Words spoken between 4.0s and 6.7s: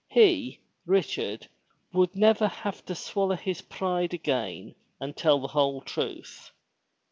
again and tdl the whole truth.